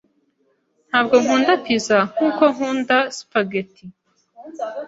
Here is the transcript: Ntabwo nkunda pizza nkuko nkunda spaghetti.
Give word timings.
Ntabwo 0.89 1.15
nkunda 1.23 1.53
pizza 1.63 1.97
nkuko 2.15 2.43
nkunda 2.53 2.97
spaghetti. 3.17 3.83